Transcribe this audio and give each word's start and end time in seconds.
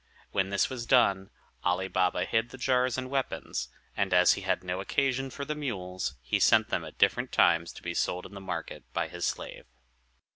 When 0.31 0.49
this 0.49 0.67
was 0.67 0.87
done, 0.87 1.29
Ali 1.63 1.87
Baba 1.87 2.25
hid 2.25 2.49
the 2.49 2.57
jars 2.57 2.97
and 2.97 3.07
weapons; 3.07 3.69
and 3.95 4.15
as 4.15 4.33
he 4.33 4.41
had 4.41 4.63
no 4.63 4.81
occasion 4.81 5.29
for 5.29 5.45
the 5.45 5.53
mules, 5.53 6.15
he 6.23 6.39
sent 6.39 6.69
them 6.69 6.83
at 6.83 6.97
different 6.97 7.31
times 7.31 7.71
to 7.73 7.83
be 7.83 7.93
sold 7.93 8.25
in 8.25 8.33
the 8.33 8.41
market 8.41 8.83
by 8.93 9.09
his 9.09 9.25
slave. 9.27 9.67